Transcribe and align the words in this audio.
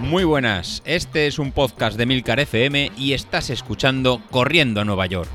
Muy 0.00 0.24
buenas, 0.24 0.82
este 0.86 1.26
es 1.26 1.38
un 1.38 1.52
podcast 1.52 1.98
de 1.98 2.06
Milcar 2.06 2.40
FM 2.40 2.92
y 2.96 3.12
estás 3.12 3.50
escuchando 3.50 4.22
Corriendo 4.30 4.80
a 4.80 4.84
Nueva 4.84 5.06
York. 5.06 5.28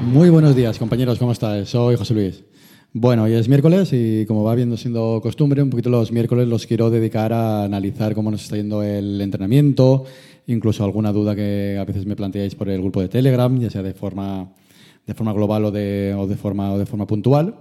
Muy 0.00 0.30
buenos 0.30 0.56
días, 0.56 0.78
compañeros, 0.78 1.18
¿cómo 1.18 1.32
estáis? 1.32 1.68
Soy 1.68 1.96
José 1.96 2.14
Luis. 2.14 2.44
Bueno, 3.00 3.22
hoy 3.22 3.34
es 3.34 3.48
miércoles 3.48 3.92
y 3.92 4.26
como 4.26 4.42
va 4.42 4.56
viendo 4.56 4.76
siendo 4.76 5.20
costumbre, 5.22 5.62
un 5.62 5.70
poquito 5.70 5.88
los 5.88 6.10
miércoles 6.10 6.48
los 6.48 6.66
quiero 6.66 6.90
dedicar 6.90 7.32
a 7.32 7.62
analizar 7.62 8.12
cómo 8.12 8.28
nos 8.28 8.42
está 8.42 8.56
yendo 8.56 8.82
el 8.82 9.20
entrenamiento, 9.20 10.04
incluso 10.48 10.82
alguna 10.82 11.12
duda 11.12 11.36
que 11.36 11.78
a 11.80 11.84
veces 11.84 12.06
me 12.06 12.16
planteáis 12.16 12.56
por 12.56 12.68
el 12.68 12.80
grupo 12.80 13.00
de 13.00 13.08
Telegram, 13.08 13.56
ya 13.56 13.70
sea 13.70 13.84
de 13.84 13.94
forma 13.94 14.48
de 15.06 15.14
forma 15.14 15.32
global 15.32 15.66
o 15.66 15.70
de, 15.70 16.12
o 16.18 16.26
de, 16.26 16.36
forma, 16.36 16.72
o 16.72 16.78
de 16.78 16.86
forma 16.86 17.06
puntual. 17.06 17.54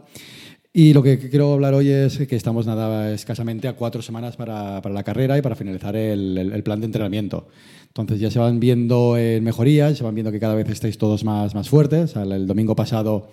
Y 0.74 0.94
lo 0.94 1.04
que 1.04 1.20
quiero 1.20 1.54
hablar 1.54 1.76
hoy 1.76 1.90
es 1.90 2.18
que 2.18 2.36
estamos 2.36 2.66
nada 2.66 3.14
escasamente 3.14 3.68
a 3.68 3.74
cuatro 3.74 4.02
semanas 4.02 4.38
para, 4.38 4.82
para 4.82 4.96
la 4.96 5.04
carrera 5.04 5.38
y 5.38 5.44
para 5.44 5.56
finalizar 5.56 5.96
el, 5.96 6.36
el, 6.36 6.64
plan 6.64 6.80
de 6.80 6.88
entrenamiento. 6.88 7.48
Entonces 7.90 8.20
ya 8.20 8.32
se 8.32 8.40
van 8.40 8.60
viendo 8.60 9.16
mejorías, 9.40 10.00
se 10.00 10.04
van 10.04 10.16
viendo 10.16 10.32
que 10.32 10.40
cada 10.40 10.56
vez 10.56 10.68
estáis 10.68 10.98
todos 10.98 11.24
más, 11.24 11.54
más 11.54 11.70
fuertes. 11.70 12.16
El, 12.16 12.32
el 12.32 12.48
domingo 12.48 12.76
pasado 12.76 13.30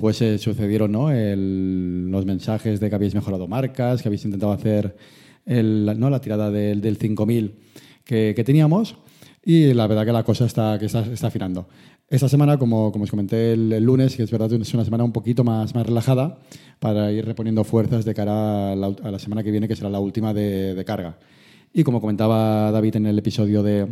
pues 0.00 0.22
eh, 0.22 0.38
sucedieron 0.38 0.92
¿no? 0.92 1.10
los 1.10 2.24
mensajes 2.24 2.80
de 2.80 2.88
que 2.88 2.94
habéis 2.94 3.14
mejorado 3.14 3.46
marcas, 3.46 4.00
que 4.00 4.08
habéis 4.08 4.24
intentado 4.24 4.50
hacer 4.50 4.96
¿no? 5.44 6.08
la 6.08 6.20
tirada 6.22 6.50
del, 6.50 6.80
del 6.80 6.96
5000 6.96 7.54
que, 8.02 8.32
que, 8.34 8.42
teníamos 8.42 8.96
y 9.44 9.74
la 9.74 9.86
verdad 9.86 10.06
que 10.06 10.12
la 10.12 10.22
cosa 10.24 10.46
está, 10.46 10.78
que 10.78 10.86
está, 10.86 11.00
está 11.00 11.26
afinando. 11.26 11.68
Esta 12.08 12.30
semana, 12.30 12.56
como, 12.56 12.90
como 12.92 13.04
os 13.04 13.10
comenté 13.10 13.52
el, 13.52 13.72
el, 13.74 13.84
lunes, 13.84 14.16
que 14.16 14.22
es 14.22 14.30
verdad 14.30 14.50
es 14.52 14.74
una 14.74 14.84
semana 14.86 15.04
un 15.04 15.12
poquito 15.12 15.44
más, 15.44 15.74
más 15.74 15.86
relajada 15.86 16.38
para 16.78 17.12
ir 17.12 17.26
reponiendo 17.26 17.62
fuerzas 17.62 18.06
de 18.06 18.14
cara 18.14 18.72
a 18.72 18.76
la, 18.76 18.86
a 19.02 19.10
la 19.10 19.18
semana 19.18 19.42
que 19.42 19.50
viene, 19.50 19.68
que 19.68 19.76
será 19.76 19.90
la 19.90 20.00
última 20.00 20.32
de, 20.32 20.74
de, 20.74 20.84
carga. 20.86 21.18
Y 21.74 21.84
como 21.84 22.00
comentaba 22.00 22.70
David 22.72 22.96
en 22.96 23.06
el 23.06 23.18
episodio 23.18 23.62
de, 23.62 23.86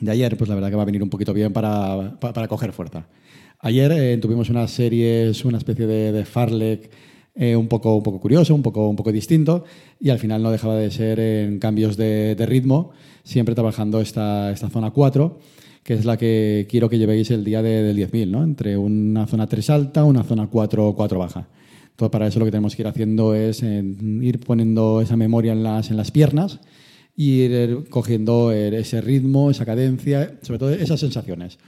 de 0.00 0.10
ayer, 0.10 0.34
pues 0.38 0.48
la 0.48 0.54
verdad 0.54 0.70
que 0.70 0.76
va 0.76 0.82
a 0.82 0.86
venir 0.86 1.02
un 1.02 1.10
poquito 1.10 1.34
bien 1.34 1.52
para, 1.52 2.18
para, 2.18 2.32
para 2.32 2.48
coger 2.48 2.72
fuerza. 2.72 3.06
Ayer 3.66 3.90
eh, 3.90 4.16
tuvimos 4.18 4.48
unas 4.48 4.70
series, 4.70 5.44
una 5.44 5.58
especie 5.58 5.88
de, 5.88 6.12
de 6.12 6.24
Farlek 6.24 6.88
eh, 7.34 7.56
un, 7.56 7.66
poco, 7.66 7.96
un 7.96 8.02
poco 8.04 8.20
curioso, 8.20 8.54
un 8.54 8.62
poco, 8.62 8.88
un 8.88 8.94
poco 8.94 9.10
distinto, 9.10 9.64
y 9.98 10.10
al 10.10 10.20
final 10.20 10.40
no 10.40 10.52
dejaba 10.52 10.76
de 10.76 10.88
ser 10.92 11.18
en 11.18 11.58
cambios 11.58 11.96
de, 11.96 12.36
de 12.36 12.46
ritmo, 12.46 12.92
siempre 13.24 13.56
trabajando 13.56 14.00
esta, 14.00 14.52
esta 14.52 14.70
zona 14.70 14.92
4 14.92 15.40
que 15.82 15.94
es 15.94 16.04
la 16.04 16.16
que 16.16 16.68
quiero 16.70 16.88
que 16.88 16.96
llevéis 16.96 17.32
el 17.32 17.42
día 17.42 17.60
de, 17.60 17.82
del 17.82 17.96
10.000, 17.96 18.30
¿no? 18.30 18.44
entre 18.44 18.76
una 18.76 19.26
zona 19.26 19.48
3 19.48 19.70
alta, 19.70 20.04
una 20.04 20.22
zona 20.22 20.46
4, 20.46 20.94
4 20.96 21.18
baja. 21.18 21.48
Entonces, 21.90 22.12
para 22.12 22.28
eso 22.28 22.38
lo 22.38 22.44
que 22.44 22.52
tenemos 22.52 22.76
que 22.76 22.82
ir 22.82 22.88
haciendo 22.88 23.34
es 23.34 23.64
eh, 23.64 23.82
ir 24.20 24.38
poniendo 24.38 25.00
esa 25.00 25.16
memoria 25.16 25.52
en 25.52 25.64
las, 25.64 25.90
en 25.90 25.96
las 25.96 26.12
piernas 26.12 26.60
y 27.16 27.40
ir 27.40 27.84
cogiendo 27.88 28.52
ese 28.52 29.00
ritmo, 29.00 29.50
esa 29.50 29.64
cadencia, 29.64 30.38
sobre 30.42 30.58
todo 30.58 30.70
esas 30.70 31.00
sensaciones. 31.00 31.58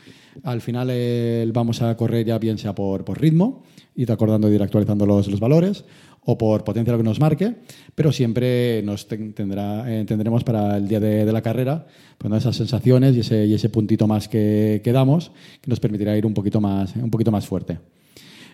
Al 0.43 0.61
final 0.61 0.89
eh, 0.93 1.51
vamos 1.53 1.81
a 1.83 1.97
correr 1.97 2.27
ya 2.27 2.39
bien 2.39 2.59
sea 2.59 2.75
por, 2.75 3.05
por 3.05 3.21
ritmo, 3.21 3.63
ir 3.97 4.13
acordando 4.13 4.51
y 4.51 4.55
ir 4.55 4.63
actualizando 4.63 5.07
los, 5.07 5.27
los 5.27 5.41
valores, 5.41 5.85
o 6.31 6.37
por 6.37 6.63
potencia 6.63 6.93
lo 6.93 6.99
que 6.99 7.05
nos 7.05 7.21
marque, 7.21 7.55
pero 7.95 8.13
siempre 8.13 8.83
nos 8.83 9.09
tendrá, 9.09 9.91
eh, 9.91 10.05
tendremos 10.05 10.45
para 10.45 10.77
el 10.77 10.87
día 10.87 11.01
de, 11.01 11.25
de 11.25 11.33
la 11.33 11.41
carrera 11.41 11.87
pues, 12.19 12.31
esas 12.35 12.55
sensaciones 12.55 13.17
y 13.17 13.21
ese, 13.21 13.47
y 13.47 13.55
ese 13.55 13.71
puntito 13.71 14.07
más 14.07 14.29
que, 14.29 14.83
que, 14.85 14.93
damos 14.93 15.33
que 15.63 15.71
nos 15.71 15.81
permitirá 15.81 16.15
ir 16.19 16.27
un 16.27 16.35
poquito 16.35 16.61
más, 16.61 16.95
un 16.97 17.11
poquito 17.11 17.31
más 17.31 17.47
fuerte. 17.47 17.79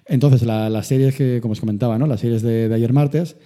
Entonces, 0.06 0.42
la, 0.42 0.70
las 0.70 0.86
series 0.86 1.16
que, 1.16 1.40
como 1.40 1.52
os 1.52 1.60
comentaba, 1.60 1.98
¿no? 1.98 2.06
las 2.06 2.20
series 2.20 2.42
de, 2.42 2.68
de 2.68 2.74
ayer 2.76 2.92
martes, 2.92 3.36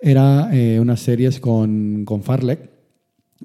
eran 0.00 0.52
eh, 0.52 0.80
unas 0.80 0.98
series 0.98 1.38
con, 1.38 2.04
con 2.04 2.24
Farlek, 2.24 2.75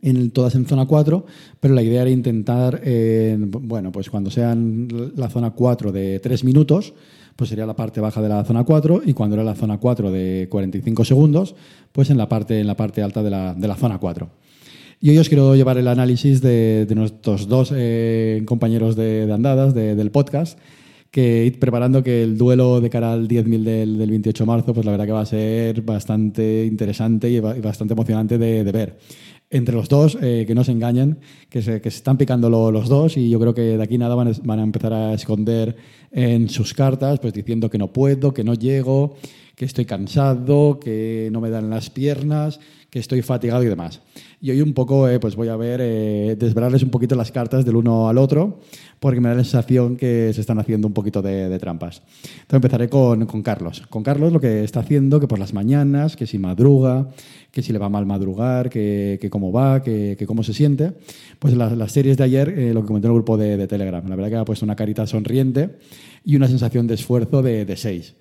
en, 0.01 0.31
todas 0.31 0.56
en 0.56 0.66
zona 0.66 0.85
4, 0.85 1.25
pero 1.59 1.73
la 1.73 1.84
idea 1.84 2.01
era 2.01 2.12
intentar, 2.12 2.81
eh, 2.84 3.38
bueno, 3.39 3.91
pues 3.91 4.09
cuando 4.09 4.29
sean 4.31 4.88
la 5.16 5.29
zona 5.29 5.51
4 5.51 5.91
de 5.91 6.19
3 6.19 6.44
minutos, 6.44 6.94
pues 7.35 7.50
sería 7.50 7.66
la 7.66 7.75
parte 7.75 8.01
baja 8.01 8.22
de 8.22 8.29
la 8.29 8.44
zona 8.44 8.63
4 8.63 9.01
y 9.06 9.13
cuando 9.13 9.35
era 9.35 9.44
la 9.44 9.56
zona 9.56 9.78
4 9.78 10.12
de 10.12 10.47
45 10.50 11.06
segundos, 11.06 11.56
pues 11.91 12.09
en 12.09 12.17
la 12.17 12.29
parte, 12.29 12.59
en 12.59 12.67
la 12.67 12.75
parte 12.75 13.01
alta 13.01 13.23
de 13.23 13.29
la, 13.29 13.53
de 13.53 13.67
la 13.67 13.75
zona 13.75 13.97
4. 13.97 14.29
Y 15.00 15.09
hoy 15.09 15.17
os 15.17 15.28
quiero 15.29 15.56
llevar 15.56 15.78
el 15.79 15.88
análisis 15.88 16.41
de, 16.41 16.85
de 16.85 16.95
nuestros 16.95 17.47
dos 17.47 17.73
eh, 17.75 18.44
compañeros 18.45 18.95
de, 18.95 19.28
andadas 19.33 19.73
de, 19.73 19.95
del 19.95 20.12
podcast, 20.12 20.59
que 21.09 21.45
ir 21.45 21.59
preparando 21.59 22.03
que 22.03 22.22
el 22.22 22.38
duelo 22.38 22.79
de 22.79 22.89
cara 22.89 23.12
al 23.12 23.28
10.000 23.28 23.63
del, 23.63 23.97
del 23.97 24.09
28 24.12 24.44
de 24.44 24.47
marzo, 24.47 24.73
pues 24.73 24.85
la 24.85 24.91
verdad 24.91 25.07
que 25.07 25.12
va 25.12 25.22
a 25.22 25.25
ser 25.25 25.81
bastante 25.81 26.66
interesante 26.66 27.29
y, 27.29 27.39
bastante 27.39 27.94
emocionante 27.94 28.38
de 28.38 28.63
ver 28.72 28.97
entre 29.51 29.75
los 29.75 29.89
dos, 29.89 30.17
eh, 30.22 30.45
que 30.47 30.56
no 30.56 30.63
se 30.63 30.72
engañen, 30.72 31.19
que 31.50 31.62
se, 31.62 31.81
que 31.81 31.91
se 31.91 31.97
están 31.97 32.17
picando 32.17 32.50
lo, 32.50 32.72
los 32.72 32.88
dos 32.88 33.17
y 33.17 33.29
yo 33.29 33.39
creo 33.39 33.53
que 33.53 33.78
de 33.78 33.84
aquí 33.84 33.97
nada 33.97 34.16
van, 34.16 34.34
van, 34.44 34.59
a 34.59 34.63
empezar 34.63 34.94
a 34.94 35.13
esconder 35.13 35.75
en 36.12 36.50
sus 36.50 36.73
cartas, 36.73 37.19
pues 37.19 37.34
diciendo 37.34 37.69
que 37.69 37.78
no 37.78 37.91
puedo, 37.91 38.34
que 38.34 38.45
no 38.45 38.53
llego, 38.53 39.17
que 39.56 39.66
estoy 39.66 39.85
cansado, 39.85 40.79
que 40.79 41.29
no 41.31 41.41
me 41.41 41.50
dan 41.50 41.69
las 41.69 41.89
piernas, 41.89 42.59
que 42.89 43.00
estoy 43.00 43.22
fatigado 43.22 43.62
y 43.63 43.67
demás. 43.67 44.01
Y 44.44 44.50
hoy 44.50 44.59
un 44.62 44.74
poco 44.74 45.07
eh, 45.07 45.19
pues 45.19 45.35
voy 45.35 45.50
a 45.50 45.56
ver, 45.56 45.81
eh, 45.84 46.35
desvelarles 46.35 46.81
un 46.81 46.90
poquito 46.90 47.16
las 47.16 47.31
cartas 47.31 47.63
del 47.63 47.75
uno 47.75 48.09
al 48.09 48.18
otro, 48.18 48.59
porque 49.00 49.22
me 49.22 49.29
da 49.29 49.35
la 49.35 49.44
sensación 49.44 49.97
que 49.97 50.31
se 50.34 50.41
están 50.41 50.57
haciendo 50.57 50.88
un 50.88 50.96
poquito 50.96 51.22
de, 51.22 51.47
de 51.47 51.59
trampas. 51.59 52.02
Entonces 52.24 52.56
empezaré 52.56 52.90
con, 52.90 53.28
con, 53.28 53.44
Carlos. 53.44 53.84
Con 53.88 54.01
Carlos 54.01 54.34
lo 54.34 54.40
que 54.40 54.63
está 54.63 54.80
haciendo, 54.80 55.19
que 55.19 55.28
por 55.28 55.38
las 55.38 55.53
mañanas, 55.53 56.16
que 56.16 56.25
si 56.25 56.40
madruga, 56.40 57.09
que 57.51 57.62
si 57.62 57.72
le 57.72 57.78
va 57.78 57.90
mal 57.90 58.07
madrugar, 58.07 58.72
que, 58.72 59.19
que 59.22 59.30
cómo 59.30 59.51
va, 59.51 59.84
que, 59.84 60.16
que, 60.18 60.25
cómo 60.25 60.41
se 60.41 60.56
siente, 60.56 60.94
pues 61.38 61.56
las, 61.56 61.78
las 61.78 61.91
series 61.91 62.18
de 62.18 62.24
ayer, 62.24 62.50
eh, 62.50 62.74
lo 62.74 62.81
que 62.81 62.88
comenté 62.88 63.06
en 63.06 63.12
el 63.12 63.18
grupo 63.18 63.38
de, 63.38 63.57
de, 63.57 63.68
Telegram, 63.68 64.03
la 64.09 64.16
verdad 64.16 64.31
que 64.31 64.35
ha 64.38 64.46
puesto 64.46 64.66
una 64.66 64.75
carita 64.75 65.06
sonriente 65.06 65.78
y 66.25 66.35
una 66.35 66.47
sensación 66.47 66.88
de 66.88 66.96
esfuerzo 66.96 67.44
de 67.44 67.72
6. 67.78 68.16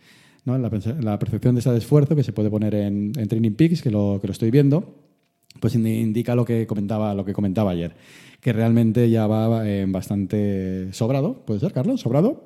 ¿no? 0.45 0.59
La, 0.59 0.71
la, 1.01 1.19
percepción 1.19 1.55
de 1.55 1.61
ese 1.61 1.75
esfuerzo 1.75 2.15
que 2.15 2.25
se 2.25 2.35
puede 2.35 2.51
poner 2.51 2.75
en, 2.75 3.13
en 3.17 3.27
Training 3.29 3.53
Peaks, 3.53 3.81
que 3.81 3.91
lo, 3.91 4.19
que 4.21 4.27
lo 4.27 4.33
estoy 4.33 4.51
viendo, 4.51 5.10
pues 5.59 5.75
indica 5.75 6.35
lo 6.35 6.45
que 6.45 6.67
comentaba, 6.67 7.15
lo 7.15 7.25
que 7.25 7.33
comentaba 7.33 7.73
ayer, 7.73 7.95
que 8.41 8.53
realmente 8.53 9.11
ya 9.11 9.27
va 9.27 9.69
eh, 9.69 9.87
bastante 9.89 10.93
sobrado, 10.93 11.45
¿puede 11.45 11.61
ser, 11.61 11.73
Carlos? 11.73 12.01
¿Sobrado? 12.01 12.45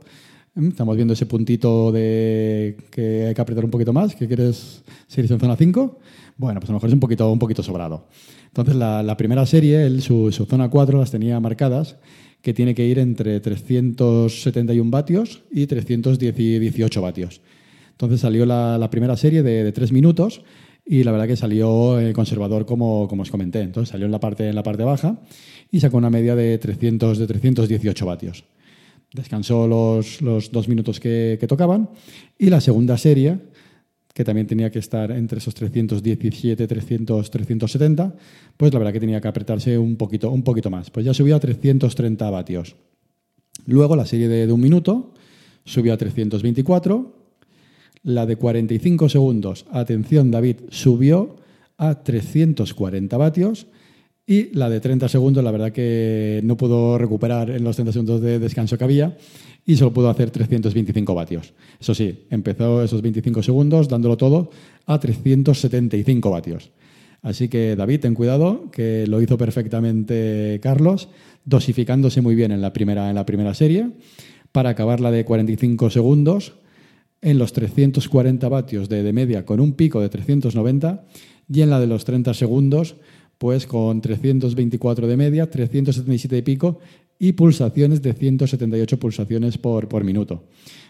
Mm, 0.55 0.69
estamos 0.69 0.97
viendo 0.97 1.15
ese 1.15 1.27
puntito 1.27 1.93
de 1.93 2.77
que 2.91 3.27
hay 3.27 3.35
que 3.35 3.41
apretar 3.41 3.65
un 3.65 3.71
poquito 3.71 3.93
más, 3.93 4.15
que 4.15 4.27
quieres 4.27 4.83
seguir 5.07 5.31
en 5.33 5.41
zona 5.41 5.57
5. 5.57 5.99
Bueno, 6.37 6.61
pues 6.61 6.71
a 6.71 6.73
lo 6.73 6.77
mejor 6.77 6.89
es 6.89 6.95
un 6.95 7.01
poquito, 7.01 7.31
un 7.31 7.39
poquito 7.39 7.63
sobrado. 7.63 8.07
Entonces, 8.47 8.77
la, 8.77 9.17
primera 9.17 9.47
serie, 9.47 9.85
él, 9.85 10.01
su, 10.01 10.31
zona 10.31 10.69
4 10.71 10.99
las 10.99 11.11
tenía 11.11 11.41
marcadas, 11.41 11.97
que 12.41 12.55
tiene 12.55 12.75
que 12.75 12.87
ir 12.87 12.99
entre 12.99 13.41
371 13.41 14.91
vatios 14.91 15.43
y 15.51 15.67
318 15.67 17.03
vatios. 17.03 17.41
Entonces 17.93 18.21
salió 18.21 18.45
la, 18.47 18.89
primera 18.91 19.17
serie 19.17 19.43
de, 19.43 19.65
de, 19.65 19.73
tres 19.73 19.93
minutos 19.93 20.43
y 20.87 21.03
la 21.03 21.13
verdad 21.13 21.27
que 21.27 21.37
salió 21.37 21.99
eh, 21.99 22.13
conservador 22.13 22.67
como, 22.67 23.09
como 23.09 23.23
os 23.23 23.31
comenté. 23.31 23.61
Entonces 23.61 23.91
salió 23.91 24.07
en 24.07 24.13
la, 24.13 24.21
parte, 24.21 24.49
en 24.49 24.55
la 24.55 24.63
parte 24.63 24.85
baja 24.85 25.19
y 25.71 25.81
sacó 25.81 25.97
una 25.97 26.11
media 26.11 26.37
de, 26.37 26.59
300, 26.59 27.19
de 27.19 27.27
318 27.27 28.07
vatios. 28.07 28.45
Descansó 29.13 29.67
los, 29.67 30.21
los 30.21 30.51
dos 30.51 30.69
minutos 30.69 31.01
que, 31.01 31.39
que 31.41 31.47
tocaban 31.47 31.91
y 32.39 32.51
la 32.51 32.61
segunda 32.61 32.99
serie, 32.99 33.39
que 34.13 34.25
también 34.25 34.47
tenía 34.47 34.71
que 34.71 34.79
estar 34.79 35.11
entre 35.13 35.39
esos 35.39 35.55
317, 35.55 36.67
300, 36.67 37.31
370, 37.31 38.15
pues 38.57 38.73
la 38.73 38.79
verdad 38.79 38.93
que 38.93 39.01
tenía 39.01 39.21
que 39.21 39.29
apretarse 39.29 39.79
un 39.79 39.97
poquito, 39.97 40.31
un 40.31 40.43
poquito 40.43 40.71
más. 40.71 40.91
Pues 40.91 41.07
ya 41.07 41.15
subió 41.15 41.37
a 41.37 41.41
330 41.41 42.29
vatios. 42.31 42.77
Luego 43.67 43.97
la 43.97 44.05
serie 44.05 44.29
de, 44.29 44.47
de 44.47 44.53
un 44.53 44.61
minuto 44.61 45.15
subió 45.65 45.95
a 45.95 45.97
324 45.97 47.24
la 48.05 48.27
de 48.27 48.37
45 48.37 49.09
segundos, 49.09 49.67
atención 49.73 50.31
David, 50.31 50.57
subió 50.69 51.37
a 51.79 52.03
340 52.03 53.17
vatios 53.17 53.67
y 54.27 54.55
la 54.55 54.71
de 54.71 54.81
30 54.81 55.09
segundos, 55.09 55.43
la 55.43 55.51
verdad 55.51 55.73
que 55.73 56.41
no 56.45 56.57
pudo 56.57 56.97
recuperar 56.99 57.51
en 57.51 57.65
los 57.65 57.77
30 57.77 57.93
segundos 57.93 58.21
de 58.21 58.39
descanso 58.39 58.79
que 58.79 58.85
había 58.85 59.17
y 59.67 59.77
solo 59.77 59.93
pudo 59.93 60.11
hacer 60.11 60.31
325 60.31 61.15
vatios. 61.15 61.55
Eso 61.81 61.95
sí, 61.95 62.27
empezó 62.31 62.83
esos 62.83 63.03
25 63.03 63.43
segundos 63.43 63.89
dándolo 63.89 64.17
todo 64.17 64.51
a 64.87 65.01
375 65.01 66.31
vatios. 66.31 66.71
Así 67.23 67.49
que 67.49 67.75
David, 67.75 68.01
ten 68.01 68.15
cuidado, 68.15 68.71
que 68.71 69.07
lo 69.07 69.21
hizo 69.23 69.39
perfectamente 69.39 70.61
Carlos, 70.63 71.09
dosificándose 71.47 72.21
muy 72.21 72.35
bien 72.35 72.53
en 72.53 72.61
la 72.61 72.75
primera, 72.75 73.09
en 73.09 73.15
la 73.15 73.25
primera 73.25 73.55
serie, 73.55 73.93
para 74.53 74.71
acabar 74.71 75.01
la 75.01 75.11
de 75.11 75.25
45 75.25 75.89
segundos 75.89 76.53
en 77.25 77.39
los 77.39 77.53
340 77.53 78.49
vatios 78.49 78.89
de, 78.89 79.03
de, 79.03 79.13
media 79.13 79.45
con 79.45 79.59
un 79.59 79.73
pico 79.73 80.01
de 80.01 80.11
390 80.11 81.05
y 81.49 81.63
en 81.63 81.71
la 81.71 81.81
de 81.81 81.87
los 81.87 82.05
30 82.05 82.35
segundos 82.35 82.97
pues 83.39 83.67
con 83.67 84.01
324 84.01 85.07
de 85.07 85.17
media, 85.17 85.51
377 85.51 86.39
y 86.39 86.43
pico 86.43 86.79
y 87.19 87.33
pulsaciones 87.33 88.03
de 88.03 88.13
178 88.13 88.99
pulsaciones 88.99 89.59
por, 89.59 89.89
por 89.89 90.05
minuto. 90.05 90.45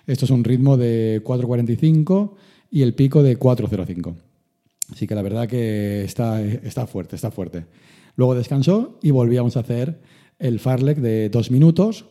Esto 0.07 0.25
es 0.25 0.31
un 0.31 0.45
ritmo 0.45 0.77
de 0.77 1.23
4.45 1.25 2.33
y 2.71 2.83
el 2.83 2.95
pico 2.95 3.23
de 3.23 3.39
4.05. 3.39 4.15
Así 4.93 5.07
que 5.07 5.15
la 5.15 5.23
verdad 5.23 5.49
que 5.49 6.05
está, 6.05 6.43
está 6.43 6.87
fuerte, 6.87 7.17
está 7.17 7.31
fuerte. 7.31 7.67
Luego 8.17 8.35
descansó 8.35 8.99
y 9.03 9.11
volvíamos 9.11 9.57
a 9.57 9.61
hacer 9.61 10.01
el 10.39 10.59
farlek 10.59 10.99
de 10.99 11.31
dos 11.31 11.51
minutos, 11.51 12.07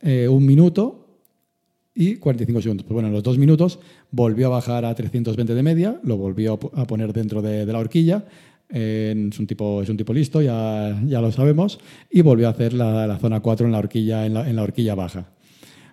eh, 0.00 0.28
un 0.28 0.44
minuto 0.44 1.07
y 1.98 2.14
45 2.14 2.62
segundos. 2.62 2.86
Pues 2.86 2.94
bueno, 2.94 3.08
en 3.08 3.14
los 3.14 3.24
dos 3.24 3.38
minutos 3.38 3.80
volvió 4.12 4.46
a 4.46 4.50
bajar 4.50 4.84
a 4.84 4.94
320 4.94 5.52
de 5.52 5.62
media, 5.64 6.00
lo 6.04 6.16
volvió 6.16 6.56
a 6.74 6.86
poner 6.86 7.12
dentro 7.12 7.42
de, 7.42 7.66
la 7.66 7.76
horquilla. 7.80 8.24
es, 8.68 9.36
un 9.36 9.46
tipo, 9.48 9.82
es 9.82 9.88
un 9.88 9.96
tipo 9.96 10.12
listo, 10.12 10.40
ya, 10.40 10.96
ya 11.04 11.20
lo 11.20 11.32
sabemos, 11.32 11.80
y 12.08 12.20
volvió 12.20 12.46
a 12.46 12.52
hacer 12.52 12.72
la, 12.72 13.18
zona 13.20 13.40
4 13.40 13.66
en 13.66 13.72
la 13.72 13.78
horquilla, 13.78 14.26
en 14.26 14.34
la, 14.54 14.62
horquilla 14.62 14.94
baja. 14.94 15.32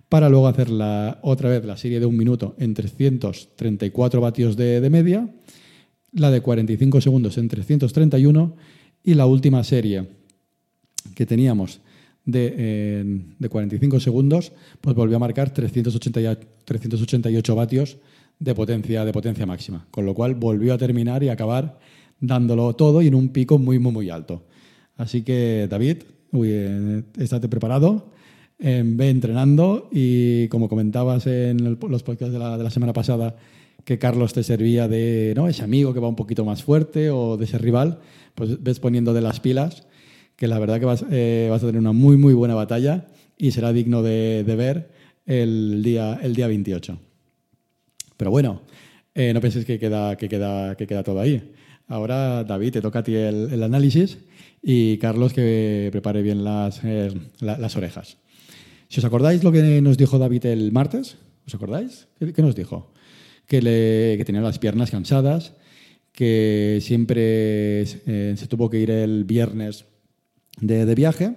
Para 0.08 0.30
luego 0.30 0.48
hacer 0.48 0.70
la, 0.70 1.18
otra 1.24 1.50
vez 1.50 1.66
la 1.66 1.76
serie 1.76 2.00
de 2.00 2.06
un 2.06 2.16
minuto 2.16 2.56
en 2.60 2.76
334 2.76 4.22
vatios 4.22 4.56
de, 4.56 4.82
de 4.82 4.90
media, 4.92 5.28
la 6.12 6.30
de 6.30 6.42
45 6.42 7.02
segundos 7.02 7.40
en 7.40 7.48
331 7.48 8.56
y 9.04 9.16
la 9.16 9.26
última 9.26 9.64
serie 9.64 10.06
que 11.16 11.26
teníamos 11.26 11.82
de, 12.26 13.48
45 13.50 14.00
segundos, 14.00 14.52
pues 14.82 14.96
volvió 14.96 15.18
a 15.18 15.20
marcar 15.20 15.52
388 15.52 17.56
vatios 17.56 17.98
de 18.40 18.56
potencia, 18.56 19.06
de 19.06 19.14
potencia 19.14 19.46
máxima. 19.46 19.88
Con 19.92 20.06
lo 20.06 20.14
cual 20.14 20.36
volvió 20.36 20.74
a 20.74 20.78
terminar 20.78 21.24
y 21.24 21.30
acabar 21.30 21.80
dándolo 22.20 22.74
todo 22.76 23.02
y 23.02 23.08
en 23.08 23.16
un 23.16 23.30
pico 23.30 23.58
muy, 23.58 23.80
muy, 23.80 23.92
muy 23.92 24.10
alto. 24.10 24.44
Así 24.98 25.24
que, 25.24 25.68
David, 25.70 25.98
eh, 26.44 27.04
estate 27.18 27.48
preparado, 27.48 28.12
eh, 28.60 28.84
ve 28.86 29.10
entrenando 29.10 29.90
y 29.92 30.48
como 30.48 30.70
comentabas 30.70 31.28
en 31.28 31.78
los 31.80 32.04
podcasts 32.04 32.34
de 32.34 32.40
la, 32.40 32.58
de 32.58 32.64
la 32.64 32.70
semana 32.70 32.94
pasada, 32.94 33.36
que 33.84 34.00
Carlos 34.00 34.34
te 34.34 34.44
servía 34.44 34.88
de 34.88 35.34
¿no? 35.36 35.48
ese 35.48 35.64
amigo 35.64 35.94
que 35.94 36.00
va 36.00 36.08
un 36.08 36.16
poquito 36.16 36.44
más 36.44 36.64
fuerte 36.64 37.12
o 37.12 37.38
de 37.38 37.46
ese 37.46 37.60
rival, 37.60 38.00
pues 38.34 38.62
ves 38.62 38.80
poniendo 38.80 39.14
de 39.14 39.22
las 39.22 39.40
pilas, 39.40 39.86
que 40.36 40.48
la 40.48 40.60
verdad 40.60 40.80
que 40.80 40.86
vas, 40.86 41.06
eh, 41.12 41.48
vas 41.50 41.64
a 41.64 41.68
tener 41.68 41.80
una 41.80 41.94
muy, 41.94 42.18
muy 42.18 42.34
buena 42.34 42.56
batalla 42.56 43.08
y 43.38 43.52
será 43.52 43.74
digno 43.74 44.04
de, 44.04 44.44
ver 44.46 44.90
el 45.26 45.82
día, 45.84 46.20
el 46.22 46.36
día 46.36 46.48
28. 46.48 47.00
Pero 48.18 48.32
bueno, 48.32 48.62
eh, 49.14 49.34
no 49.34 49.42
penséis 49.42 49.66
que 49.66 49.80
queda, 49.80 50.16
que, 50.18 50.30
queda, 50.30 50.76
que 50.76 50.88
queda 50.88 51.04
todo 51.04 51.20
ahí. 51.20 51.54
Ahora, 51.88 52.44
David, 52.44 52.74
te 52.74 52.82
toca 52.82 53.00
a 53.00 53.04
ti 53.04 53.14
el, 53.16 53.62
análisis 53.62 54.18
y 54.62 54.98
Carlos 54.98 55.34
que 55.34 55.90
prepare 55.92 56.22
bien 56.22 56.44
las, 56.44 56.82
eh, 56.84 57.14
las 57.40 57.76
orejas. 57.76 58.18
Si 58.88 59.00
os 59.00 59.06
acordáis 59.06 59.44
lo 59.44 59.52
que 59.52 59.82
nos 59.82 59.98
dijo 59.98 60.18
David 60.18 60.46
el 60.46 60.72
martes, 60.72 61.18
¿os 61.46 61.56
acordáis? 61.56 62.08
qué 62.20 62.42
nos 62.42 62.56
dijo? 62.56 62.92
que, 63.48 63.62
le, 63.62 64.24
tenía 64.26 64.42
las 64.42 64.60
piernas 64.60 64.92
cansadas, 64.92 65.54
que 66.12 66.80
siempre 66.82 67.86
se 67.86 68.48
tuvo 68.48 68.70
que 68.70 68.80
ir 68.80 68.90
el 68.90 69.26
viernes 69.26 69.86
de, 70.62 70.96
viaje, 70.96 71.36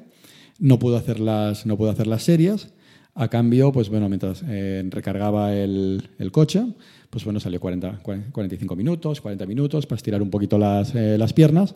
no 0.59 0.79
pudo, 0.79 0.97
hacer 0.97 1.21
las, 1.21 1.67
no 1.67 1.77
pudo 1.77 1.91
hacer 1.91 2.07
las 2.07 2.23
series. 2.23 2.73
A 3.15 3.29
cambio, 3.29 3.73
pues 3.73 3.89
bueno, 3.89 4.09
mientras 4.09 4.45
eh, 4.47 4.85
recargaba 4.91 5.53
el, 5.53 6.03
coche, 6.31 6.65
pues 7.11 7.25
bueno, 7.25 7.41
salió 7.41 7.59
40, 7.59 8.01
45 8.03 8.77
minutos, 8.77 9.21
40 9.21 9.45
minutos 9.47 9.87
para 9.87 9.97
estirar 9.97 10.23
un 10.23 10.31
poquito 10.31 10.57
las, 10.57 10.95
eh, 10.95 11.19
las 11.19 11.33
piernas. 11.33 11.75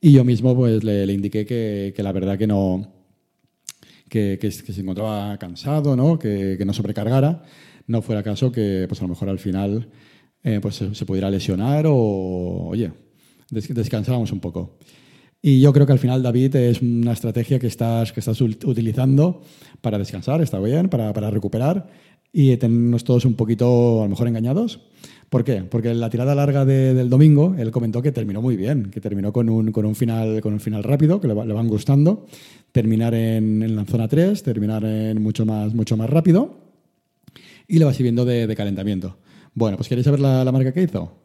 Y 0.00 0.12
yo 0.12 0.22
mismo 0.24 0.54
pues 0.54 0.84
le, 0.84 1.12
indiqué 1.12 1.44
que, 1.44 2.02
la 2.02 2.12
verdad 2.12 2.38
que 2.38 2.46
no, 2.46 2.92
que, 4.08 4.38
se 4.50 4.80
encontraba 4.80 5.36
cansado, 5.38 5.96
¿no? 5.96 6.18
Que, 6.18 6.54
que, 6.56 6.64
no 6.64 6.72
sobrecargara 6.72 7.42
no 7.86 8.02
fuera 8.02 8.22
caso 8.22 8.52
que 8.52 8.86
pues 8.88 9.00
a 9.00 9.04
lo 9.04 9.08
mejor 9.08 9.28
al 9.28 9.38
final 9.38 9.88
eh, 10.42 10.60
pues 10.60 10.76
se, 10.76 11.06
pudiera 11.06 11.30
lesionar 11.30 11.86
o, 11.86 12.68
oye, 12.68 12.92
descansáramos 13.50 14.32
un 14.32 14.40
poco. 14.40 14.78
Y 15.46 15.60
yo 15.60 15.72
creo 15.72 15.86
que 15.86 15.92
al 15.92 16.00
final, 16.00 16.24
David, 16.24 16.56
es 16.56 16.82
una 16.82 17.12
estrategia 17.12 17.60
que 17.60 17.68
estás, 17.68 18.12
que 18.12 18.18
estás 18.18 18.40
utilizando 18.40 19.42
para 19.80 19.96
descansar, 19.96 20.42
está 20.42 20.58
bien, 20.58 20.88
para, 20.88 21.12
para 21.12 21.30
recuperar 21.30 21.86
y 22.32 22.56
tenernos 22.56 23.04
todos 23.04 23.24
un 23.26 23.34
poquito, 23.34 24.00
a 24.00 24.06
lo 24.06 24.08
mejor, 24.08 24.26
engañados. 24.26 24.80
¿Por 25.28 25.44
qué? 25.44 25.62
Porque 25.62 25.94
la 25.94 26.10
tirada 26.10 26.34
larga 26.34 26.64
del 26.64 27.08
domingo, 27.08 27.54
él 27.56 27.70
comentó 27.70 28.02
que 28.02 28.10
terminó 28.10 28.42
muy 28.42 28.56
bien, 28.56 28.90
que 28.90 29.00
terminó 29.00 29.32
con 29.32 29.48
un, 29.48 29.70
con 29.70 29.86
un, 29.86 29.94
final, 29.94 30.40
con 30.40 30.52
un 30.52 30.58
final 30.58 30.82
rápido, 30.82 31.20
que 31.20 31.28
le, 31.28 31.34
van 31.34 31.68
gustando, 31.68 32.26
terminar 32.72 33.14
en, 33.14 33.62
en, 33.62 33.76
la 33.76 33.84
zona 33.84 34.08
3, 34.08 34.42
terminar 34.42 34.84
en 34.84 35.22
mucho 35.22 35.46
más, 35.46 35.72
mucho 35.72 35.96
más 35.96 36.10
rápido 36.10 36.56
y 37.68 37.78
le 37.78 37.84
va 37.84 37.94
sirviendo 37.94 38.24
de, 38.24 38.52
calentamiento. 38.56 39.16
Bueno, 39.54 39.76
pues 39.76 39.88
¿queréis 39.88 40.06
saber 40.06 40.18
la, 40.18 40.50
marca 40.50 40.72
que 40.72 40.82
hizo? 40.82 41.20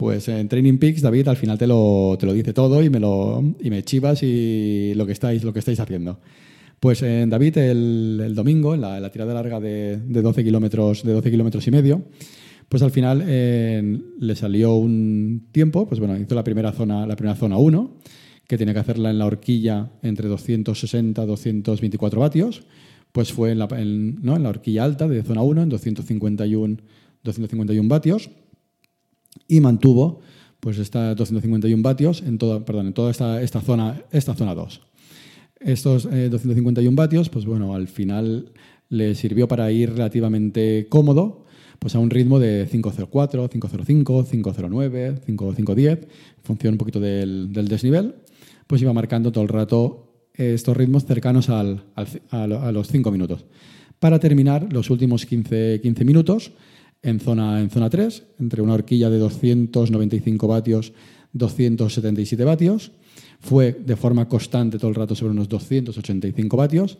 Pues 0.00 0.28
en 0.28 0.48
Training 0.48 0.78
Peaks, 0.78 1.02
David 1.02 1.28
al 1.28 1.36
final 1.36 1.58
te 1.58 1.66
lo, 1.66 2.16
te 2.18 2.24
lo 2.24 2.32
dice 2.32 2.54
todo 2.54 2.82
y 2.82 2.88
me, 2.88 2.98
lo, 2.98 3.44
y 3.60 3.68
me 3.68 3.82
chivas 3.82 4.22
y 4.22 4.94
lo 4.94 5.04
que 5.04 5.12
estáis, 5.12 5.44
lo 5.44 5.52
que 5.52 5.58
estáis 5.58 5.78
haciendo. 5.78 6.20
Pues 6.80 7.02
en 7.02 7.28
David 7.28 7.58
el, 7.58 8.32
domingo, 8.34 8.74
en 8.74 8.80
la, 8.80 9.10
tirada 9.10 9.34
larga 9.34 9.60
de, 9.60 9.98
de 9.98 10.22
12 10.22 10.42
kilómetros 10.42 11.02
de 11.02 11.12
12 11.12 11.30
kilómetros 11.30 11.66
y 11.66 11.70
medio, 11.70 12.02
pues 12.70 12.82
al 12.82 12.92
final 12.92 13.18
le 14.18 14.36
salió 14.36 14.76
un 14.76 15.48
tiempo, 15.52 15.86
pues 15.86 16.00
bueno, 16.00 16.18
hizo 16.18 16.34
la 16.34 16.44
primera 16.44 16.72
zona, 16.72 17.06
la 17.06 17.14
primera 17.14 17.36
zona 17.36 17.58
1, 17.58 17.98
que 18.48 18.56
tenía 18.56 18.72
que 18.72 18.80
hacerla 18.80 19.10
en 19.10 19.18
la 19.18 19.26
horquilla 19.26 19.90
entre 20.00 20.28
260 20.28 21.22
y 21.22 21.26
224 21.26 22.20
vatios 22.20 22.62
pues 23.12 23.34
fue 23.34 23.50
en 23.50 23.58
la, 23.58 23.66
¿no? 23.66 24.36
en 24.36 24.42
la 24.42 24.48
horquilla 24.48 24.84
alta 24.84 25.08
de 25.08 25.22
zona 25.22 25.42
1, 25.42 25.62
en 25.64 25.68
251, 25.68 26.76
251 27.22 27.88
vatios, 27.88 28.30
y 29.48 29.60
mantuvo 29.60 30.20
pues 30.60 30.78
esta 30.78 31.14
251 31.14 31.82
vatios 31.82 32.22
en 32.22 32.38
toda, 32.38 32.64
perdón, 32.64 32.88
en 32.88 32.92
toda 32.92 33.10
esta, 33.10 33.42
esta, 33.42 33.60
zona, 33.60 34.02
esta 34.12 34.34
zona 34.34 34.54
2. 34.54 34.80
Estos 35.60 36.04
251 36.04 36.90
eh, 36.90 36.94
vatios, 36.94 37.28
pues 37.28 37.46
bueno, 37.46 37.74
al 37.74 37.88
final 37.88 38.52
le 38.88 39.14
sirvió 39.14 39.48
para 39.48 39.70
ir 39.72 39.90
relativamente 39.92 40.86
cómodo, 40.88 41.44
pues 41.78 41.94
a 41.94 41.98
un 41.98 42.10
ritmo 42.10 42.38
de 42.38 42.68
504, 42.70 43.48
505, 43.48 44.26
509, 44.30 45.14
5510, 45.24 45.98
en 45.98 46.08
función 46.42 46.74
un 46.74 46.78
poquito 46.78 47.00
del, 47.00 47.52
del 47.52 47.68
desnivel, 47.68 48.16
pues 48.66 48.82
iba 48.82 48.92
marcando 48.92 49.32
todo 49.32 49.42
el 49.42 49.48
rato 49.48 50.06
estos 50.34 50.76
ritmos 50.76 51.04
cercanos 51.04 51.48
al, 51.50 51.84
a 52.30 52.72
los 52.72 52.88
5 52.88 53.10
minutos. 53.10 53.44
Para 53.98 54.18
terminar, 54.18 54.72
los 54.72 54.88
últimos 54.90 55.26
15, 55.26 55.80
15 55.82 56.04
minutos 56.04 56.52
en 57.02 57.20
zona, 57.20 57.60
en 57.60 57.70
zona 57.70 57.90
3, 57.90 58.24
entre 58.38 58.62
una 58.62 58.74
horquilla 58.74 59.10
de 59.10 59.18
295 59.18 60.48
vatios, 60.48 60.92
277 61.32 62.44
vatios. 62.44 62.92
Fue 63.40 63.72
de 63.72 63.96
forma 63.96 64.28
constante 64.28 64.78
todo 64.78 64.90
el 64.90 64.94
rato 64.94 65.14
sobre 65.14 65.32
unos 65.32 65.48
285 65.48 66.56
vatios. 66.56 66.98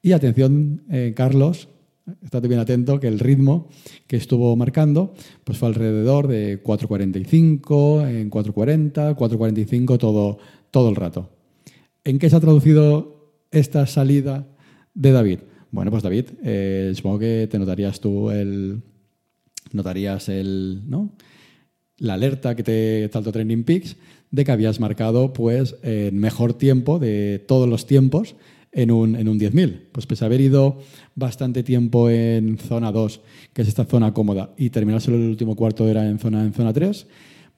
Y 0.00 0.12
atención, 0.12 0.82
eh, 0.90 1.12
Carlos, 1.14 1.68
estate 2.22 2.48
bien 2.48 2.60
atento, 2.60 2.98
que 2.98 3.08
el 3.08 3.18
ritmo 3.18 3.68
que 4.06 4.16
estuvo 4.16 4.54
marcando 4.56 5.14
pues 5.44 5.58
fue 5.58 5.68
alrededor 5.68 6.28
de 6.28 6.62
4.45, 6.62 8.08
en 8.08 8.30
4.40, 8.30 9.16
4.45 9.16 9.98
todo, 9.98 10.38
todo 10.70 10.88
el 10.88 10.96
rato. 10.96 11.30
¿En 12.04 12.18
qué 12.18 12.28
se 12.28 12.36
ha 12.36 12.40
traducido 12.40 13.32
esta 13.50 13.86
salida 13.86 14.48
de 14.94 15.12
David? 15.12 15.38
Bueno, 15.70 15.90
pues 15.90 16.02
David, 16.02 16.26
eh, 16.42 16.92
supongo 16.94 17.20
que 17.20 17.48
te 17.50 17.58
notarías 17.58 18.00
tú 18.00 18.30
el. 18.30 18.82
Notarías 19.74 20.28
el. 20.28 20.82
¿no? 20.86 21.12
La 21.98 22.14
alerta 22.14 22.56
que 22.56 22.62
te 22.62 23.10
saltó 23.12 23.32
Training 23.32 23.64
Peaks 23.64 23.96
de 24.30 24.44
que 24.44 24.52
habías 24.52 24.80
marcado 24.80 25.32
pues 25.32 25.76
el 25.82 26.12
mejor 26.14 26.54
tiempo 26.54 26.98
de 26.98 27.44
todos 27.46 27.68
los 27.68 27.86
tiempos 27.86 28.34
en 28.72 28.90
un, 28.90 29.14
en 29.14 29.28
un 29.28 29.38
10.000. 29.38 29.88
Pues 29.92 30.06
pese 30.06 30.24
a 30.24 30.26
haber 30.26 30.40
ido 30.40 30.78
bastante 31.14 31.62
tiempo 31.62 32.10
en 32.10 32.58
zona 32.58 32.90
2, 32.90 33.20
que 33.52 33.62
es 33.62 33.68
esta 33.68 33.84
zona 33.84 34.12
cómoda, 34.14 34.54
y 34.56 34.70
terminar 34.70 35.00
solo 35.00 35.18
el 35.18 35.28
último 35.28 35.54
cuarto 35.54 35.88
era 35.88 36.08
en 36.08 36.18
zona, 36.18 36.42
en 36.42 36.54
zona 36.54 36.72
3, 36.72 37.06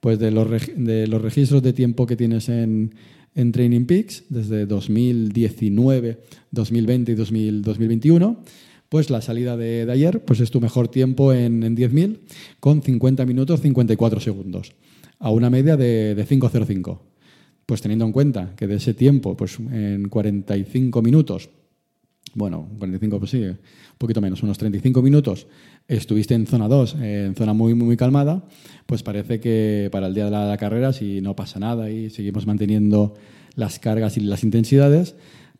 pues 0.01 0.19
de 0.19 0.31
los, 0.31 0.47
de 0.75 1.07
los 1.07 1.21
registros 1.21 1.63
de 1.63 1.73
tiempo 1.73 2.05
que 2.05 2.17
tienes 2.17 2.49
en, 2.49 2.93
en 3.33 3.51
Training 3.51 3.85
Peaks 3.85 4.25
desde 4.29 4.65
2019, 4.65 6.19
2020 6.51 7.11
y 7.11 7.15
2021, 7.15 8.43
pues 8.89 9.09
la 9.09 9.21
salida 9.21 9.57
de, 9.57 9.89
ayer 9.91 10.23
pues 10.23 10.39
es 10.39 10.51
tu 10.51 10.61
mejor 10.61 10.87
tiempo 10.87 11.33
en, 11.33 11.61
10.000 11.61 12.19
con 12.59 12.81
50 12.81 13.25
minutos 13.25 13.61
54 13.61 14.19
segundos, 14.19 14.73
a 15.19 15.31
una 15.31 15.49
media 15.49 15.77
de, 15.77 16.15
de 16.15 16.27
5.05. 16.27 16.99
Pues 17.65 17.81
teniendo 17.81 18.05
en 18.05 18.11
cuenta 18.11 18.53
que 18.55 18.67
de 18.67 18.75
ese 18.75 18.93
tiempo, 18.93 19.35
pues 19.35 19.57
en 19.59 20.07
45 20.07 21.01
minutos, 21.01 21.49
bueno, 22.35 22.67
45 22.77 23.19
pues 23.19 23.31
sí, 23.31 23.43
un 23.43 23.57
poquito 23.97 24.21
menos, 24.21 24.43
unos 24.43 24.57
35 24.57 25.01
minutos, 25.01 25.47
estuviste 25.87 26.33
en 26.33 26.45
zona 26.45 26.67
2, 26.67 26.95
en 27.01 27.35
zona 27.35 27.53
muy, 27.53 27.73
muy, 27.73 27.95
calmada, 27.95 28.43
pues 28.85 29.03
parece 29.03 29.39
que 29.39 29.89
para 29.91 30.07
el 30.07 30.13
día 30.13 30.25
de 30.25 30.31
la, 30.31 30.57
carrera, 30.57 30.91
si 30.93 31.21
no 31.21 31.35
pasa 31.35 31.59
nada 31.59 31.89
y 31.89 32.09
seguimos 32.09 32.45
manteniendo 32.45 33.15
las 33.55 33.79
cargas 33.79 34.17
y 34.17 34.19
las 34.19 34.43
intensidades, 34.43 35.15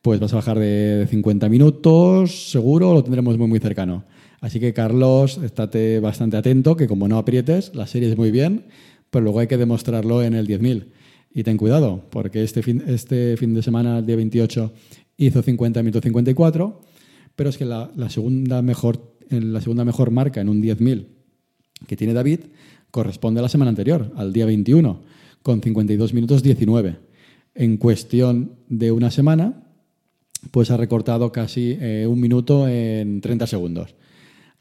pues 0.05 0.19
vas 0.19 0.33
a 0.33 0.35
bajar 0.35 0.59
de 0.59 1.07
50 1.09 1.49
minutos, 1.49 2.51
seguro, 2.51 2.93
lo 2.93 3.03
tendremos 3.03 3.39
muy, 3.39 3.47
muy 3.47 3.57
cercano. 3.57 4.03
Así 4.39 4.59
que, 4.59 4.71
Carlos, 4.71 5.39
estate 5.39 5.99
bastante 5.99 6.37
atento, 6.37 6.75
que 6.75 6.87
como 6.87 7.07
no 7.07 7.17
aprietes, 7.17 7.71
la 7.73 7.87
serie 7.87 8.11
es 8.11 8.15
muy 8.15 8.29
bien, 8.29 8.65
pero 9.09 9.23
luego 9.23 9.39
hay 9.39 9.47
que 9.47 9.57
demostrarlo 9.57 10.21
en 10.21 10.35
el 10.35 10.47
10.000. 10.47 10.91
Y 11.33 11.41
ten 11.41 11.57
cuidado, 11.57 12.05
porque 12.11 12.43
este 12.43 12.61
fin, 12.61 12.83
este 12.85 13.35
fin 13.35 13.55
de 13.55 13.63
semana, 13.63 13.97
el 13.97 14.05
día 14.05 14.15
28, 14.15 14.73
hizo 15.17 15.41
50 15.41 15.81
minutos 15.81 16.03
54, 16.03 16.81
pero 17.35 17.49
es 17.49 17.57
que 17.57 17.65
la, 17.65 17.89
segunda, 18.09 18.61
mejor, 18.61 19.17
la 19.31 19.59
segunda 19.59 19.85
mejor 19.85 20.11
marca 20.11 20.39
en 20.39 20.49
un 20.49 20.61
10.000 20.61 21.07
que 21.87 21.97
tiene 21.97 22.13
David 22.13 22.41
corresponde 22.91 23.39
a 23.39 23.41
la 23.41 23.49
semana 23.49 23.69
anterior, 23.69 24.13
al 24.15 24.33
día 24.33 24.45
21, 24.45 25.01
con 25.41 25.63
52 25.63 26.13
minutos 26.13 26.43
19. 26.43 26.95
En 27.55 27.77
cuestión 27.77 28.59
de 28.69 28.91
una 28.91 29.09
semana, 29.09 29.63
pues 30.51 30.71
ha 30.71 30.77
recortado 30.77 31.31
casi 31.31 31.77
eh, 31.79 32.05
un 32.07 32.19
minuto 32.19 32.67
en 32.67 33.21
30 33.21 33.47
segundos. 33.47 33.95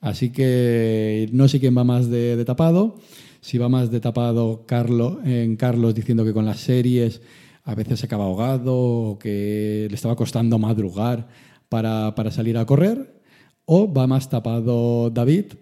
Así 0.00 0.30
que 0.30 1.28
no 1.32 1.48
sé 1.48 1.60
quién 1.60 1.76
va 1.76 1.84
más 1.84 2.10
de, 2.10 2.42
tapado. 2.44 2.96
Si 3.40 3.58
va 3.58 3.68
más 3.68 3.90
de 3.90 4.00
tapado 4.00 4.64
Carlos, 4.66 5.18
en 5.24 5.56
Carlos 5.56 5.94
diciendo 5.94 6.24
que 6.24 6.32
con 6.32 6.44
las 6.44 6.60
series 6.60 7.22
a 7.64 7.74
veces 7.74 8.00
se 8.00 8.06
acaba 8.06 8.24
ahogado 8.24 8.74
o 8.76 9.18
que 9.18 9.86
le 9.88 9.94
estaba 9.94 10.16
costando 10.16 10.58
madrugar 10.58 11.28
para, 11.68 12.14
para 12.14 12.30
salir 12.30 12.58
a 12.58 12.66
correr. 12.66 13.22
O 13.64 13.90
va 13.92 14.06
más 14.06 14.28
tapado 14.28 15.08
David, 15.08 15.54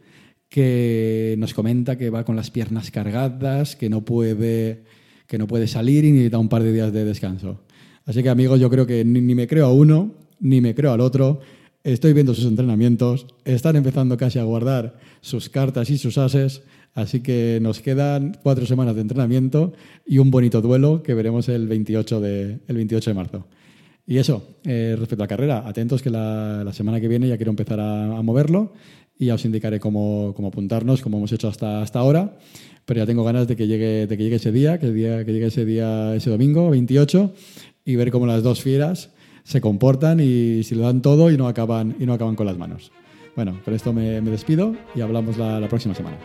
que 0.48 1.36
nos 1.38 1.54
comenta 1.54 1.96
que 1.96 2.10
va 2.10 2.24
con 2.24 2.34
las 2.34 2.50
piernas 2.50 2.90
cargadas, 2.90 3.76
que 3.76 3.88
no 3.88 4.04
puede, 4.04 4.84
que 5.28 5.38
no 5.38 5.46
puede 5.46 5.68
salir 5.68 6.04
y 6.04 6.10
necesita 6.10 6.38
un 6.38 6.48
par 6.48 6.62
de 6.62 6.72
días 6.72 6.92
de 6.92 7.04
descanso. 7.04 7.60
Así 8.04 8.22
que 8.22 8.28
amigos, 8.28 8.60
yo 8.60 8.68
creo 8.70 8.86
que 8.86 9.04
ni, 9.04 9.20
me 9.20 9.46
creo 9.46 9.66
a 9.66 9.72
uno, 9.72 10.14
ni 10.40 10.60
me 10.60 10.74
creo 10.74 10.92
al 10.92 11.00
otro. 11.00 11.40
Estoy 11.84 12.12
viendo 12.12 12.34
sus 12.34 12.44
entrenamientos, 12.46 13.26
están 13.44 13.76
empezando 13.76 14.16
casi 14.16 14.38
a 14.38 14.44
guardar 14.44 14.98
sus 15.20 15.48
cartas 15.48 15.90
y 15.90 15.98
sus 15.98 16.18
ases, 16.18 16.62
así 16.94 17.20
que 17.20 17.58
nos 17.60 17.80
quedan 17.80 18.38
cuatro 18.42 18.66
semanas 18.66 18.94
de 18.94 19.00
entrenamiento 19.00 19.72
y 20.06 20.18
un 20.18 20.30
bonito 20.30 20.60
duelo 20.60 21.02
que 21.02 21.14
veremos 21.14 21.48
el 21.48 21.66
28 21.66 22.20
de, 22.20 22.58
el 22.66 22.76
28 22.76 23.10
de 23.10 23.14
marzo. 23.14 23.46
Y 24.06 24.18
eso, 24.18 24.56
eh, 24.64 24.96
respecto 24.98 25.22
a 25.22 25.26
la 25.26 25.28
carrera, 25.28 25.62
atentos 25.66 26.02
que 26.02 26.10
la, 26.10 26.68
semana 26.72 27.00
que 27.00 27.08
viene 27.08 27.28
ya 27.28 27.36
quiero 27.36 27.50
empezar 27.50 27.78
a, 27.80 28.20
moverlo 28.22 28.72
y 29.16 29.26
ya 29.26 29.34
os 29.34 29.44
indicaré 29.44 29.78
cómo, 29.78 30.34
apuntarnos, 30.46 31.02
como 31.02 31.18
hemos 31.18 31.32
hecho 31.32 31.48
hasta, 31.48 31.82
hasta 31.82 32.00
ahora. 32.00 32.36
Pero 32.84 32.98
ya 32.98 33.06
tengo 33.06 33.22
ganas 33.22 33.46
de 33.46 33.54
que 33.54 33.68
llegue, 33.68 34.08
de 34.08 34.16
que 34.16 34.24
llegue 34.24 34.36
ese 34.36 34.50
día, 34.50 34.78
que, 34.78 34.90
día, 34.90 35.24
que 35.24 35.32
llegue 35.32 35.46
ese 35.46 35.64
día, 35.64 36.16
ese 36.16 36.30
domingo 36.30 36.68
28, 36.70 37.32
y 37.84 37.96
ver 37.96 38.10
cómo 38.10 38.26
las 38.26 38.42
dos 38.42 38.62
fieras 38.62 39.10
se 39.44 39.60
comportan 39.60 40.20
y 40.20 40.62
si 40.62 40.74
lo 40.74 40.82
dan 40.82 41.02
todo 41.02 41.30
y 41.30 41.36
no 41.36 41.48
acaban, 41.48 41.96
y 41.98 42.06
no 42.06 42.12
acaban 42.12 42.36
con 42.36 42.46
las 42.46 42.58
manos. 42.58 42.92
Bueno, 43.34 43.60
con 43.64 43.74
esto 43.74 43.92
me, 43.92 44.20
despido 44.20 44.76
y 44.94 45.00
hablamos 45.00 45.38
la 45.38 45.66
próxima 45.68 45.94
semana. 45.94 46.18